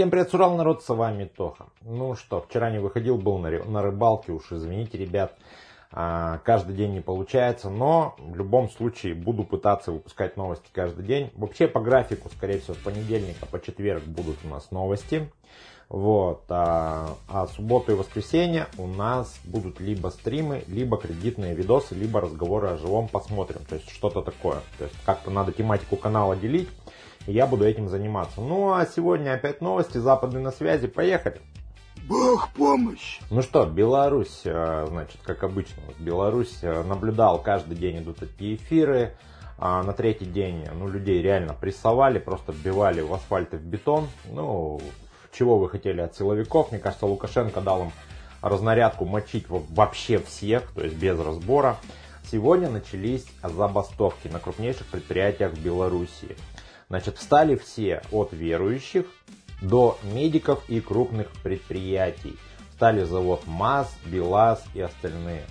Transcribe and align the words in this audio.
Всем 0.00 0.10
привет, 0.10 0.30
Сурал 0.30 0.56
народ, 0.56 0.82
с 0.82 0.88
вами 0.88 1.26
Тоха. 1.26 1.66
Ну 1.82 2.16
что, 2.16 2.40
вчера 2.40 2.70
не 2.70 2.78
выходил, 2.78 3.18
был 3.18 3.36
на, 3.36 3.50
на 3.50 3.82
рыбалке, 3.82 4.32
уж 4.32 4.50
извините, 4.50 4.96
ребят. 4.96 5.36
А, 5.92 6.38
каждый 6.38 6.74
день 6.74 6.94
не 6.94 7.02
получается, 7.02 7.68
но 7.68 8.16
в 8.16 8.34
любом 8.34 8.70
случае 8.70 9.12
буду 9.12 9.44
пытаться 9.44 9.92
выпускать 9.92 10.38
новости 10.38 10.70
каждый 10.72 11.04
день. 11.04 11.30
Вообще 11.34 11.68
по 11.68 11.80
графику, 11.80 12.30
скорее 12.30 12.60
всего, 12.60 12.72
с 12.72 12.78
понедельника 12.78 13.44
по 13.44 13.60
четверг 13.60 14.02
будут 14.04 14.38
у 14.42 14.48
нас 14.48 14.70
новости. 14.70 15.30
Вот, 15.90 16.44
а, 16.48 17.16
а 17.28 17.46
субботу 17.48 17.92
и 17.92 17.94
воскресенье 17.94 18.68
у 18.78 18.86
нас 18.86 19.38
будут 19.44 19.80
либо 19.80 20.08
стримы, 20.08 20.64
либо 20.66 20.96
кредитные 20.96 21.54
видосы, 21.54 21.94
либо 21.94 22.22
разговоры 22.22 22.68
о 22.68 22.78
живом 22.78 23.06
посмотрим. 23.06 23.60
То 23.68 23.74
есть 23.74 23.90
что-то 23.90 24.22
такое. 24.22 24.60
То 24.78 24.84
есть 24.84 24.96
как-то 25.04 25.30
надо 25.30 25.52
тематику 25.52 25.96
канала 25.96 26.36
делить 26.36 26.70
и 27.30 27.32
я 27.32 27.46
буду 27.46 27.64
этим 27.64 27.88
заниматься. 27.88 28.40
Ну 28.40 28.72
а 28.72 28.84
сегодня 28.84 29.34
опять 29.34 29.60
новости, 29.60 29.98
западные 29.98 30.42
на 30.42 30.50
связи, 30.50 30.88
поехали. 30.88 31.40
Бог 32.08 32.48
помощь! 32.56 33.20
Ну 33.30 33.40
что, 33.42 33.66
Беларусь, 33.66 34.40
э, 34.44 34.86
значит, 34.88 35.20
как 35.22 35.44
обычно, 35.44 35.80
Беларусь 36.00 36.58
э, 36.62 36.82
наблюдал, 36.82 37.40
каждый 37.40 37.76
день 37.76 37.98
идут 37.98 38.16
такие 38.16 38.56
эфиры, 38.56 39.16
а 39.58 39.82
на 39.84 39.92
третий 39.92 40.24
день, 40.24 40.66
ну, 40.74 40.88
людей 40.88 41.22
реально 41.22 41.54
прессовали, 41.54 42.18
просто 42.18 42.50
вбивали 42.50 43.00
в 43.00 43.14
асфальт 43.14 43.54
и 43.54 43.58
в 43.58 43.62
бетон. 43.62 44.08
Ну, 44.24 44.80
чего 45.32 45.58
вы 45.58 45.68
хотели 45.68 46.00
от 46.00 46.16
силовиков? 46.16 46.72
Мне 46.72 46.80
кажется, 46.80 47.06
Лукашенко 47.06 47.60
дал 47.60 47.82
им 47.82 47.92
разнарядку 48.42 49.04
мочить 49.04 49.44
вообще 49.48 50.18
всех, 50.18 50.72
то 50.72 50.82
есть 50.82 50.96
без 50.96 51.20
разбора. 51.20 51.76
Сегодня 52.32 52.70
начались 52.70 53.26
забастовки 53.42 54.28
на 54.28 54.40
крупнейших 54.40 54.86
предприятиях 54.86 55.52
в 55.52 55.62
Беларуси. 55.62 56.36
Значит, 56.90 57.18
встали 57.18 57.54
все 57.54 58.02
от 58.10 58.32
верующих 58.32 59.06
до 59.62 59.96
медиков 60.02 60.68
и 60.68 60.80
крупных 60.80 61.30
предприятий. 61.44 62.36
Стали 62.74 63.04
завод 63.04 63.46
МАЗ, 63.46 63.94
БелАЗ 64.06 64.64
и 64.74 64.80
остальные. 64.80 65.44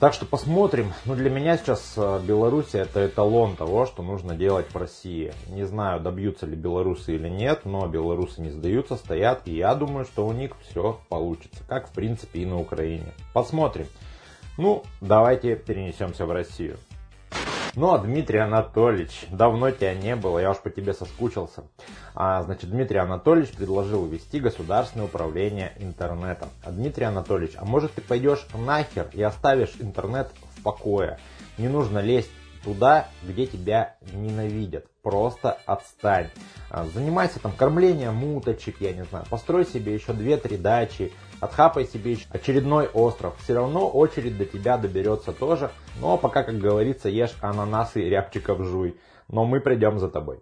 Так 0.00 0.14
что 0.14 0.24
посмотрим. 0.24 0.94
Ну, 1.04 1.14
для 1.14 1.28
меня 1.28 1.58
сейчас 1.58 1.92
э, 1.98 2.22
Беларусь 2.26 2.74
это 2.74 3.06
эталон 3.06 3.54
того, 3.54 3.84
что 3.84 4.02
нужно 4.02 4.34
делать 4.34 4.72
в 4.72 4.76
России. 4.78 5.34
Не 5.48 5.64
знаю, 5.64 6.00
добьются 6.00 6.46
ли 6.46 6.56
белорусы 6.56 7.16
или 7.16 7.28
нет, 7.28 7.66
но 7.66 7.86
белорусы 7.86 8.40
не 8.40 8.48
сдаются, 8.48 8.96
стоят, 8.96 9.42
и 9.44 9.54
я 9.54 9.74
думаю, 9.74 10.06
что 10.06 10.26
у 10.26 10.32
них 10.32 10.52
все 10.62 10.98
получится. 11.10 11.62
Как, 11.68 11.88
в 11.88 11.92
принципе, 11.92 12.40
и 12.40 12.46
на 12.46 12.58
Украине. 12.58 13.12
Посмотрим. 13.34 13.88
Ну, 14.56 14.84
давайте 15.02 15.54
перенесемся 15.54 16.24
в 16.24 16.32
Россию. 16.32 16.78
Ну, 17.76 17.92
а 17.92 17.98
Дмитрий 17.98 18.40
Анатольевич, 18.40 19.26
давно 19.30 19.70
тебя 19.70 19.94
не 19.94 20.16
было, 20.16 20.40
я 20.40 20.50
уж 20.50 20.58
по 20.58 20.70
тебе 20.70 20.92
соскучился. 20.92 21.62
А, 22.14 22.42
значит, 22.42 22.68
Дмитрий 22.68 22.98
Анатольевич 22.98 23.52
предложил 23.52 24.04
ввести 24.06 24.40
государственное 24.40 25.06
управление 25.06 25.72
интернетом. 25.78 26.48
А 26.64 26.72
Дмитрий 26.72 27.04
Анатольевич, 27.04 27.54
а 27.56 27.64
может 27.64 27.92
ты 27.92 28.00
пойдешь 28.00 28.44
нахер 28.54 29.08
и 29.12 29.22
оставишь 29.22 29.74
интернет 29.78 30.32
в 30.56 30.62
покое? 30.62 31.18
Не 31.58 31.68
нужно 31.68 32.00
лезть 32.00 32.30
туда, 32.64 33.08
где 33.22 33.46
тебя 33.46 33.96
ненавидят. 34.12 34.86
Просто 35.02 35.58
отстань. 35.66 36.28
А, 36.68 36.84
занимайся 36.84 37.40
там 37.40 37.52
кормлением 37.52 38.22
уточек, 38.36 38.80
я 38.80 38.92
не 38.92 39.04
знаю. 39.04 39.24
Построй 39.30 39.64
себе 39.64 39.94
еще 39.94 40.12
2-3 40.12 40.58
дачи 40.58 41.12
отхапай 41.40 41.86
себе 41.86 42.18
очередной 42.30 42.86
остров. 42.86 43.34
Все 43.42 43.54
равно 43.54 43.88
очередь 43.88 44.36
до 44.36 44.44
тебя 44.44 44.76
доберется 44.76 45.32
тоже. 45.32 45.70
Но 46.00 46.18
пока, 46.18 46.42
как 46.42 46.58
говорится, 46.58 47.08
ешь 47.08 47.34
ананасы 47.40 48.02
рябчиков 48.08 48.62
жуй. 48.64 48.96
Но 49.28 49.44
мы 49.44 49.60
придем 49.60 49.98
за 49.98 50.08
тобой. 50.08 50.40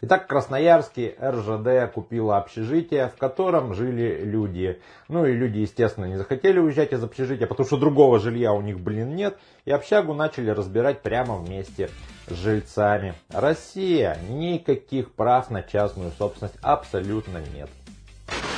Итак, 0.00 0.24
в 0.24 0.26
Красноярске 0.28 1.16
РЖД 1.20 1.92
купила 1.92 2.38
общежитие, 2.38 3.08
в 3.08 3.18
котором 3.18 3.74
жили 3.74 4.22
люди. 4.22 4.80
Ну 5.08 5.26
и 5.26 5.32
люди, 5.32 5.58
естественно, 5.58 6.04
не 6.04 6.16
захотели 6.16 6.60
уезжать 6.60 6.92
из 6.92 7.02
общежития, 7.02 7.48
потому 7.48 7.66
что 7.66 7.78
другого 7.78 8.20
жилья 8.20 8.52
у 8.52 8.60
них, 8.60 8.78
блин, 8.78 9.16
нет. 9.16 9.36
И 9.64 9.72
общагу 9.72 10.14
начали 10.14 10.50
разбирать 10.50 11.02
прямо 11.02 11.34
вместе 11.36 11.90
с 12.28 12.32
жильцами. 12.32 13.14
Россия, 13.32 14.16
никаких 14.28 15.12
прав 15.14 15.50
на 15.50 15.62
частную 15.64 16.12
собственность 16.12 16.58
абсолютно 16.62 17.38
нет. 17.52 17.68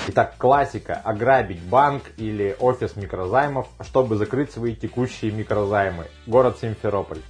Итак, 0.09 0.35
классика. 0.37 1.01
Ограбить 1.05 1.63
банк 1.63 2.03
или 2.19 2.55
офис 2.61 2.97
микрозаймов, 2.97 3.67
чтобы 3.81 4.17
закрыть 4.17 4.51
свои 4.51 4.75
текущие 4.75 5.31
микрозаймы. 5.31 6.05
Город 6.27 6.59
Симферополь. 6.61 7.21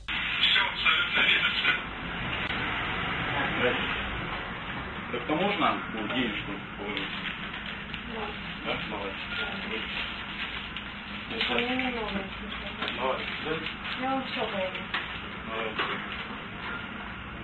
Так 5.12 5.26
то 5.26 5.34
можно 5.34 5.76
ну, 5.92 6.06
денежку 6.14 6.52
положить? 6.78 7.08
Да, 8.64 8.78
давай. 8.90 9.59
Давай. 12.96 13.16
Я 14.00 14.10
вам 14.10 14.24
все 14.24 14.40
говорю. 14.40 14.82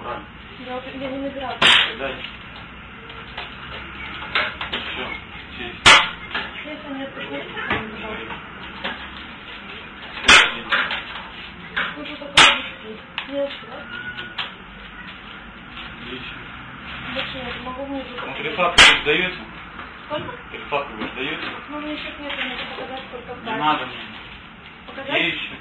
Брать. 0.00 0.22
Я, 0.66 0.75
я 0.75 1.10
не 1.10 1.19
набирала. 1.19 1.59
Дай. 1.98 2.15
Все. 4.70 5.06
Сесть. 5.56 5.84
Если 6.65 6.88
мне 6.88 7.06
приходится, 7.06 7.54
то 7.69 7.75
не 7.75 7.88
ввести. 7.88 8.16
Нет, 13.28 13.50
да? 13.70 13.76
Отлично. 16.03 16.36
Больше 17.15 17.36
нет, 17.36 17.56
могу 17.65 17.86
музыку. 17.86 18.26
Ну, 18.26 18.50
показать. 18.56 19.56
Сколько? 20.06 20.33
Трефак 20.50 20.87
вы 20.99 21.09
сдаете? 21.09 21.43
Ну, 21.69 21.81
мне 21.81 21.97
счет 21.97 22.21
нет, 22.21 22.33
мне 22.33 22.55
надо 22.55 22.65
показать, 22.71 23.03
сколько 23.09 23.34
в 23.34 23.44
Не 23.44 23.56
надо 23.56 23.87
мне. 23.87 23.97
Показать? 24.87 25.21
Есть 25.21 25.37
еще. 25.37 25.55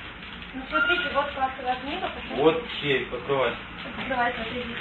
Ну, 0.54 0.62
смотрите, 0.70 1.10
вот 1.14 1.26
классовая 1.32 1.76
книга. 1.82 2.08
посмотрите. 2.08 2.42
Вот 2.44 2.64
сейф, 2.80 3.14
открывай. 3.14 3.56
Давай, 4.08 4.34
смотрите. 4.34 4.76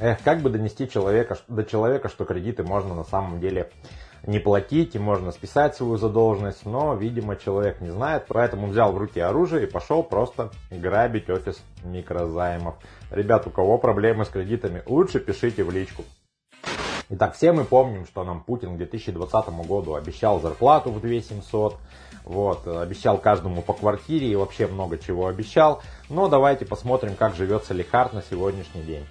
Эх, 0.00 0.18
как 0.24 0.40
бы 0.40 0.50
донести 0.50 0.88
человека, 0.88 1.36
до 1.48 1.64
человека, 1.64 2.08
что 2.08 2.24
кредиты 2.24 2.64
можно 2.64 2.94
на 2.94 3.04
самом 3.04 3.38
деле 3.38 3.70
не 4.26 4.38
платить 4.38 4.94
и 4.94 4.98
можно 4.98 5.32
списать 5.32 5.74
свою 5.74 5.96
задолженность, 5.96 6.64
но, 6.64 6.94
видимо, 6.94 7.36
человек 7.36 7.80
не 7.80 7.90
знает, 7.90 8.24
поэтому 8.28 8.68
взял 8.68 8.92
в 8.92 8.98
руки 8.98 9.20
оружие 9.20 9.64
и 9.64 9.70
пошел 9.70 10.02
просто 10.02 10.50
грабить 10.70 11.28
офис 11.28 11.62
микрозаймов. 11.84 12.76
Ребят, 13.10 13.46
у 13.46 13.50
кого 13.50 13.78
проблемы 13.78 14.24
с 14.24 14.28
кредитами, 14.28 14.82
лучше 14.86 15.20
пишите 15.20 15.64
в 15.64 15.70
личку. 15.70 16.04
Итак, 17.14 17.34
все 17.34 17.52
мы 17.52 17.64
помним, 17.64 18.06
что 18.06 18.24
нам 18.24 18.42
Путин 18.42 18.74
к 18.74 18.78
2020 18.78 19.48
году 19.66 19.94
обещал 19.94 20.40
зарплату 20.40 20.90
в 20.90 21.00
2700, 21.00 21.76
вот, 22.24 22.66
обещал 22.66 23.18
каждому 23.18 23.60
по 23.60 23.74
квартире 23.74 24.28
и 24.28 24.36
вообще 24.36 24.66
много 24.66 24.96
чего 24.96 25.26
обещал. 25.26 25.82
Но 26.08 26.28
давайте 26.28 26.64
посмотрим, 26.64 27.14
как 27.14 27.34
живет 27.34 27.64
Салихард 27.64 28.14
на 28.14 28.22
сегодняшний 28.22 28.82
день. 28.82 29.04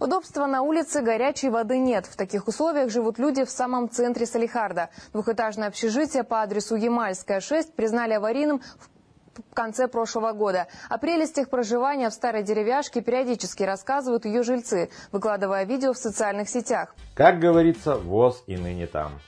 Удобства 0.00 0.46
на 0.46 0.62
улице, 0.62 1.02
горячей 1.02 1.50
воды 1.50 1.76
нет. 1.76 2.06
В 2.06 2.16
таких 2.16 2.48
условиях 2.48 2.90
живут 2.90 3.18
люди 3.18 3.44
в 3.44 3.50
самом 3.50 3.90
центре 3.90 4.24
Салихарда. 4.24 4.88
Двухэтажное 5.12 5.68
общежитие 5.68 6.24
по 6.24 6.40
адресу 6.40 6.74
Ямальская, 6.74 7.40
6 7.40 7.74
признали 7.74 8.14
аварийным 8.14 8.62
в 8.80 9.54
конце 9.54 9.88
прошлого 9.88 10.32
года. 10.32 10.68
О 10.88 10.96
прелестях 10.96 11.50
проживания 11.50 12.08
в 12.08 12.14
старой 12.14 12.42
деревяшке 12.42 13.02
периодически 13.02 13.62
рассказывают 13.62 14.24
ее 14.24 14.42
жильцы, 14.42 14.88
выкладывая 15.12 15.64
видео 15.64 15.92
в 15.92 15.98
социальных 15.98 16.48
сетях. 16.48 16.94
Как 17.14 17.38
говорится, 17.38 17.96
ВОЗ 17.96 18.42
и 18.46 18.56
ныне 18.56 18.86
там. 18.86 19.20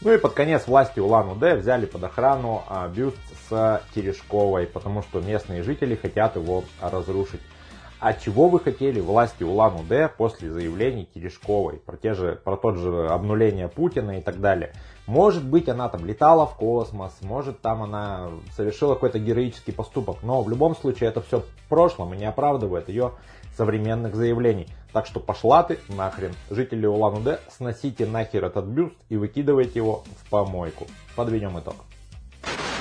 Ну 0.00 0.12
и 0.12 0.18
под 0.18 0.32
конец 0.34 0.66
власти 0.66 0.98
Улан-Удэ 0.98 1.54
взяли 1.54 1.86
под 1.86 2.02
охрану 2.02 2.64
а, 2.68 2.88
бюст 2.88 3.16
с 3.48 3.80
Терешковой, 3.94 4.66
потому 4.66 5.02
что 5.02 5.20
местные 5.20 5.62
жители 5.62 5.94
хотят 5.94 6.34
его 6.34 6.64
разрушить. 6.80 7.40
А 8.04 8.14
чего 8.14 8.48
вы 8.48 8.58
хотели 8.58 8.98
власти 8.98 9.44
Улан-Удэ 9.44 10.08
после 10.08 10.50
заявлений 10.50 11.08
Терешковой 11.14 11.76
про, 11.76 11.96
те 11.96 12.14
же, 12.14 12.34
про 12.34 12.56
тот 12.56 12.76
же 12.76 13.06
обнуление 13.06 13.68
Путина 13.68 14.18
и 14.18 14.20
так 14.20 14.40
далее? 14.40 14.72
Может 15.06 15.44
быть, 15.44 15.68
она 15.68 15.88
там 15.88 16.04
летала 16.04 16.44
в 16.44 16.56
космос, 16.56 17.12
может, 17.20 17.60
там 17.60 17.80
она 17.80 18.30
совершила 18.56 18.94
какой-то 18.94 19.20
героический 19.20 19.70
поступок, 19.70 20.16
но 20.24 20.42
в 20.42 20.50
любом 20.50 20.74
случае 20.74 21.10
это 21.10 21.22
все 21.22 21.42
в 21.42 21.68
прошлом 21.68 22.12
и 22.12 22.16
не 22.16 22.24
оправдывает 22.24 22.88
ее 22.88 23.12
современных 23.56 24.16
заявлений. 24.16 24.66
Так 24.92 25.06
что 25.06 25.20
пошла 25.20 25.62
ты 25.62 25.78
нахрен. 25.86 26.32
Жители 26.50 26.86
Улан-Удэ, 26.86 27.38
сносите 27.56 28.04
нахер 28.04 28.44
этот 28.46 28.64
бюст 28.64 28.96
и 29.10 29.16
выкидывайте 29.16 29.78
его 29.78 30.02
в 30.20 30.28
помойку. 30.28 30.88
Подведем 31.14 31.56
итог. 31.56 31.76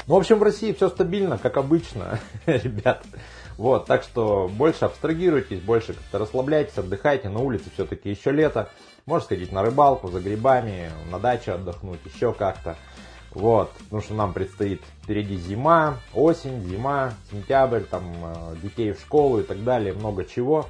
Ну, 0.07 0.15
в 0.15 0.17
общем, 0.17 0.39
в 0.39 0.43
России 0.43 0.73
все 0.73 0.89
стабильно, 0.89 1.37
как 1.37 1.57
обычно, 1.57 2.19
ребят. 2.47 3.03
Вот, 3.61 3.85
так 3.85 4.01
что 4.01 4.49
больше 4.51 4.85
абстрагируйтесь, 4.85 5.59
больше 5.59 5.93
как-то 5.93 6.17
расслабляйтесь, 6.17 6.79
отдыхайте. 6.79 7.29
На 7.29 7.41
улице 7.41 7.65
все-таки 7.71 8.09
еще 8.09 8.31
лето. 8.31 8.71
Можно 9.05 9.25
сходить 9.25 9.51
на 9.51 9.61
рыбалку, 9.61 10.07
за 10.07 10.19
грибами, 10.19 10.89
на 11.11 11.19
даче 11.19 11.51
отдохнуть, 11.51 11.99
еще 12.11 12.33
как-то. 12.33 12.75
Вот, 13.29 13.71
потому 13.73 14.01
что 14.01 14.15
нам 14.15 14.33
предстоит 14.33 14.81
впереди 15.03 15.37
зима, 15.37 15.99
осень, 16.15 16.63
зима, 16.63 17.13
сентябрь, 17.29 17.81
там 17.81 18.11
э, 18.23 18.55
детей 18.63 18.93
в 18.93 18.99
школу 18.99 19.41
и 19.41 19.43
так 19.43 19.63
далее, 19.63 19.93
много 19.93 20.25
чего. 20.25 20.65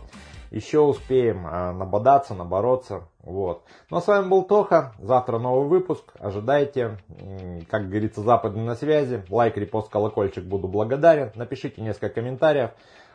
Еще 0.51 0.81
успеем 0.81 1.47
э, 1.47 1.71
набодаться, 1.71 2.33
набороться. 2.33 3.03
Вот. 3.23 3.63
Ну 3.89 3.97
а 3.97 4.01
с 4.01 4.07
вами 4.07 4.27
был 4.27 4.43
Тоха. 4.43 4.93
Завтра 4.99 5.39
новый 5.39 5.69
выпуск. 5.69 6.03
Ожидайте. 6.19 6.97
Как 7.69 7.87
говорится, 7.87 8.21
западный 8.21 8.63
на 8.63 8.75
связи. 8.75 9.23
Лайк, 9.29 9.55
репост, 9.55 9.89
колокольчик 9.89 10.43
буду 10.43 10.67
благодарен. 10.67 11.31
Напишите 11.35 11.81
несколько 11.81 12.15
комментариев, 12.15 12.71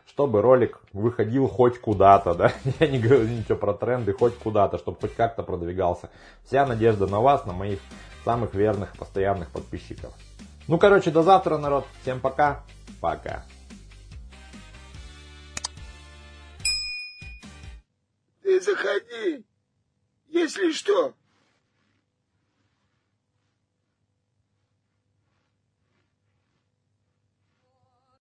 чтобы 0.06 0.40
ролик 0.40 0.80
выходил 0.94 1.46
хоть 1.46 1.78
куда-то. 1.78 2.34
Да? 2.34 2.52
Я 2.80 2.86
не 2.86 2.98
говорю 2.98 3.28
ничего 3.28 3.58
про 3.58 3.74
тренды, 3.74 4.14
хоть 4.14 4.38
куда-то, 4.38 4.78
чтобы 4.78 4.98
хоть 4.98 5.14
как-то 5.14 5.42
продвигался. 5.42 6.08
Вся 6.44 6.64
надежда 6.64 7.06
на 7.06 7.20
вас, 7.20 7.44
на 7.44 7.52
моих 7.52 7.80
самых 8.24 8.54
верных, 8.54 8.96
постоянных 8.96 9.50
подписчиков. 9.50 10.14
Ну, 10.68 10.78
короче, 10.78 11.10
до 11.10 11.22
завтра, 11.22 11.58
народ. 11.58 11.84
Всем 12.00 12.18
пока. 12.20 12.62
Пока. 13.02 13.44
Заходи. 18.66 19.44
Если 20.28 20.72
что, 20.72 21.14